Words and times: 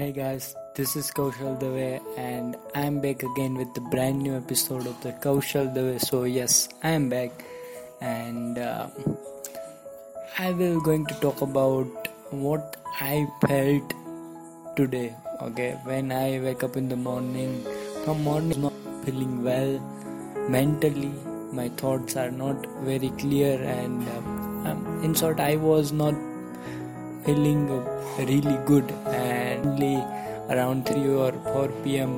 Hey 0.00 0.12
guys, 0.12 0.56
this 0.74 0.96
is 0.96 1.10
Kaushal 1.10 1.58
Dave 1.60 2.00
and 2.16 2.56
I'm 2.74 3.02
back 3.02 3.22
again 3.22 3.54
with 3.54 3.74
the 3.74 3.82
brand 3.82 4.22
new 4.22 4.34
episode 4.34 4.86
of 4.86 4.98
the 5.02 5.12
Kaushal 5.24 5.74
Dave. 5.74 6.00
So 6.00 6.24
yes, 6.24 6.70
I 6.82 6.92
am 6.92 7.10
back 7.10 7.44
and 8.00 8.56
uh, 8.56 8.86
I 10.38 10.52
will 10.52 10.80
going 10.80 11.04
to 11.04 11.14
talk 11.20 11.42
about 11.42 12.08
what 12.30 12.78
I 12.98 13.28
felt 13.46 13.92
today. 14.74 15.14
Okay, 15.42 15.72
when 15.84 16.12
I 16.12 16.40
wake 16.40 16.64
up 16.64 16.78
in 16.78 16.88
the 16.88 16.96
morning, 16.96 17.62
from 18.06 18.24
morning 18.24 18.62
not 18.62 18.72
feeling 19.04 19.44
well 19.44 19.78
mentally, 20.48 21.12
my 21.52 21.68
thoughts 21.68 22.16
are 22.16 22.30
not 22.30 22.66
very 22.92 23.10
clear 23.18 23.62
and 23.62 24.08
uh, 24.08 24.70
um, 24.70 25.00
in 25.04 25.12
short, 25.12 25.40
I 25.40 25.56
was 25.56 25.92
not 25.92 26.14
feeling 27.26 27.68
really 28.16 28.56
good 28.64 28.90
and 29.08 29.39
only 29.60 29.96
around 30.54 30.86
3 30.86 31.08
or 31.24 31.32
4 31.52 31.68
pm 31.84 32.12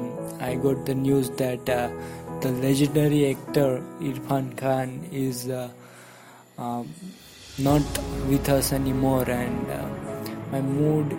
i 0.49 0.55
got 0.65 0.85
the 0.87 0.95
news 0.95 1.31
that 1.43 1.69
uh, 1.69 1.89
the 2.45 2.51
legendary 2.65 3.21
actor 3.33 3.71
irfan 4.11 4.47
khan 4.61 4.95
is 5.25 5.49
uh, 5.49 5.69
um, 6.59 6.89
not 7.69 8.01
with 8.31 8.49
us 8.57 8.73
anymore 8.81 9.27
and 9.39 9.75
uh, 9.79 9.89
my 10.53 10.63
mood 10.71 11.17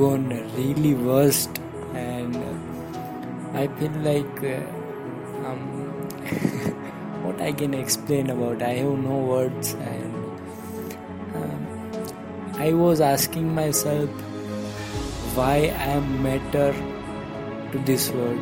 gone 0.00 0.28
really 0.58 0.94
worst 1.10 1.60
and 2.04 2.36
uh, 2.36 3.60
i 3.62 3.66
feel 3.80 4.00
like 4.10 4.44
uh, 4.54 5.48
um, 5.48 5.62
what 7.26 7.40
i 7.50 7.52
can 7.62 7.74
explain 7.82 8.34
about 8.36 8.66
i 8.70 8.74
have 8.80 8.98
no 9.10 9.18
words 9.34 9.74
and 9.92 10.18
I 12.60 12.72
was 12.72 13.00
asking 13.00 13.54
myself 13.54 14.10
why 15.34 15.72
I 15.86 15.90
am 15.98 16.22
matter 16.22 16.72
to 17.72 17.78
this 17.90 18.10
world, 18.10 18.38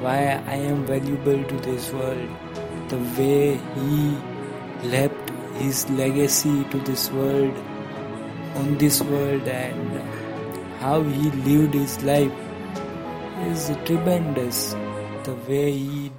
why 0.00 0.42
I 0.46 0.54
am 0.54 0.86
valuable 0.86 1.42
to 1.44 1.56
this 1.60 1.92
world, 1.92 2.28
the 2.88 2.98
way 3.18 3.58
he 3.74 4.16
left 4.88 5.30
his 5.58 5.88
legacy 5.90 6.64
to 6.70 6.78
this 6.80 7.10
world, 7.10 7.54
on 8.56 8.78
this 8.78 9.02
world, 9.02 9.48
and 9.48 10.00
how 10.80 11.02
he 11.02 11.30
lived 11.48 11.74
his 11.74 12.02
life 12.02 12.32
is 13.46 13.70
tremendous. 13.84 14.74
The 15.24 15.34
way 15.48 15.72
he 15.72 16.12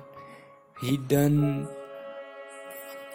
he 0.81 0.97
done 0.97 1.67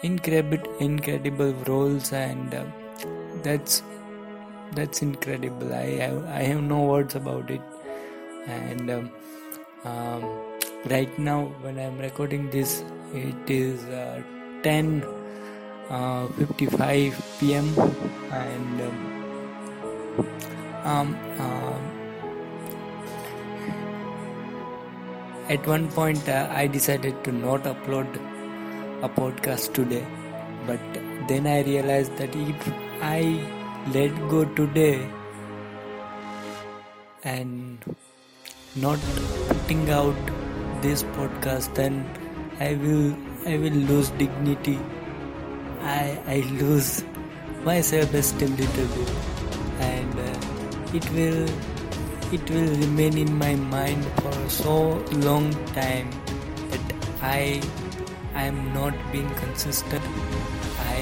incredible 0.03 0.75
incredible 0.79 1.53
roles 1.67 2.11
and 2.13 2.53
uh, 2.53 2.63
that's 3.43 3.81
that's 4.73 5.01
incredible. 5.01 5.73
I 5.73 5.85
have 6.01 6.25
i 6.25 6.41
have 6.43 6.61
no 6.61 6.83
words 6.83 7.15
about 7.15 7.49
it. 7.49 7.61
And 8.47 8.89
um, 8.89 9.11
um, 9.83 10.23
right 10.85 11.17
now 11.19 11.45
when 11.61 11.79
i'm 11.79 11.97
recording 11.99 12.49
this 12.49 12.83
it 13.13 13.49
is 13.49 13.83
uh, 13.85 14.21
10 14.63 15.03
uh, 15.89 16.27
55 16.27 17.25
pm 17.39 17.67
and 18.31 18.81
um, 18.81 18.97
um, 20.83 21.15
um, 21.39 21.81
at 25.49 25.67
one 25.67 25.89
point 25.89 26.29
uh, 26.29 26.47
i 26.51 26.67
decided 26.67 27.23
to 27.23 27.31
not 27.31 27.63
upload 27.63 28.07
a 29.03 29.09
podcast 29.09 29.73
today. 29.73 30.05
But 30.65 30.79
then 31.27 31.47
i 31.47 31.61
realized 31.63 32.17
that 32.17 32.35
if 32.35 32.73
i 33.01 33.21
let 33.93 34.11
go 34.29 34.43
today 34.59 35.09
and 37.23 37.85
not 38.75 38.99
putting 39.47 39.89
out 39.89 40.15
this 40.81 41.03
podcast 41.17 41.73
then 41.75 41.95
i 42.59 42.73
will 42.83 43.15
i 43.45 43.57
will 43.57 43.79
lose 43.89 44.09
dignity. 44.21 44.79
I 45.81 46.19
i 46.35 46.37
lose 46.61 47.03
my 47.63 47.79
self-esteem 47.81 48.55
little 48.61 48.87
bit. 48.95 49.09
And 49.79 50.19
uh, 50.19 50.97
it 50.99 51.09
will 51.17 51.47
it 52.37 52.49
will 52.55 52.71
remain 52.81 53.17
in 53.17 53.37
my 53.37 53.55
mind 53.55 54.03
for 54.21 54.33
so 54.49 54.75
long 55.27 55.51
time 55.77 56.09
that 56.71 56.95
i 57.21 57.61
i 58.33 58.43
am 58.43 58.59
not 58.73 58.93
being 59.13 59.29
consistent. 59.43 60.03
I 60.89 60.99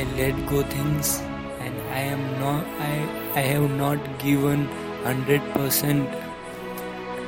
i 0.00 0.06
let 0.22 0.46
go 0.54 0.62
things 0.76 1.20
I 1.68 2.00
am 2.00 2.40
not 2.40 2.64
I, 2.80 2.94
I 3.36 3.40
have 3.40 3.70
not 3.70 3.98
given 4.18 4.68
100% 5.04 6.22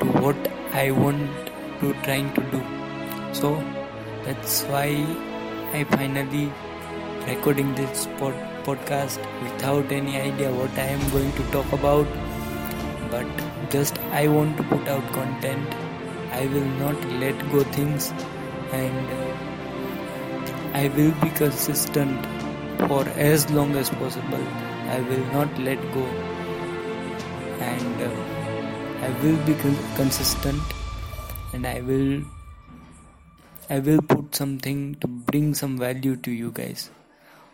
to 0.00 0.06
what 0.20 0.36
I 0.72 0.90
want 0.90 1.30
to 1.80 1.92
trying 2.02 2.32
to 2.34 2.42
do. 2.50 2.62
So 3.32 3.62
that's 4.24 4.62
why 4.64 4.88
I 5.72 5.84
finally 5.84 6.52
recording 7.26 7.74
this 7.74 8.06
pod, 8.18 8.34
podcast 8.64 9.18
without 9.42 9.92
any 9.92 10.20
idea 10.20 10.52
what 10.52 10.70
I 10.78 10.86
am 10.98 11.10
going 11.10 11.32
to 11.32 11.42
talk 11.50 11.72
about. 11.72 12.06
But 13.10 13.26
just 13.70 13.98
I 14.12 14.28
want 14.28 14.56
to 14.56 14.62
put 14.64 14.88
out 14.88 15.12
content. 15.12 15.74
I 16.32 16.46
will 16.46 16.70
not 16.84 17.04
let 17.20 17.38
go 17.52 17.62
things. 17.62 18.12
And 18.72 19.08
I 20.74 20.88
will 20.88 21.12
be 21.20 21.30
consistent 21.30 22.26
for 22.78 23.08
as 23.16 23.50
long 23.50 23.76
as 23.76 23.90
possible. 23.90 24.46
I 24.88 25.00
will 25.00 25.26
not 25.32 25.58
let 25.58 25.80
go 25.94 26.04
and 27.60 28.02
uh, 28.02 28.10
I 29.06 29.10
will 29.22 29.36
be 29.46 29.54
consistent 29.96 30.62
and 31.52 31.66
I 31.66 31.80
will 31.80 32.22
I 33.70 33.78
will 33.78 34.02
put 34.02 34.34
something 34.34 34.96
to 34.96 35.06
bring 35.06 35.54
some 35.54 35.78
value 35.78 36.16
to 36.16 36.30
you 36.30 36.50
guys. 36.52 36.90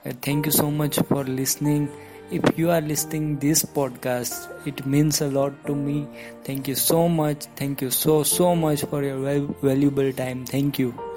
I 0.05 0.13
thank 0.13 0.47
you 0.47 0.53
so 0.53 0.71
much 0.71 0.99
for 0.99 1.23
listening. 1.25 1.89
If 2.33 2.59
you 2.59 2.71
are 2.71 2.81
listening 2.81 3.39
this 3.39 3.65
podcast, 3.65 4.67
it 4.67 4.85
means 4.87 5.21
a 5.21 5.29
lot 5.29 5.53
to 5.67 5.75
me. 5.75 6.09
Thank 6.45 6.69
you 6.69 6.75
so 6.75 7.09
much. 7.09 7.47
Thank 7.57 7.83
you 7.83 7.91
so 7.91 8.23
so 8.23 8.57
much 8.57 8.85
for 8.85 9.05
your 9.05 9.47
valuable 9.63 10.13
time. 10.13 10.45
Thank 10.47 10.79
you. 10.79 11.10